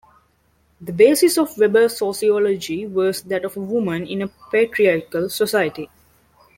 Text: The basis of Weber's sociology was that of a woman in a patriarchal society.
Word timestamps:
The 0.81 0.93
basis 0.93 1.37
of 1.37 1.55
Weber's 1.59 1.97
sociology 1.99 2.87
was 2.87 3.21
that 3.25 3.45
of 3.45 3.55
a 3.55 3.59
woman 3.59 4.07
in 4.07 4.23
a 4.23 4.31
patriarchal 4.51 5.29
society. 5.29 5.91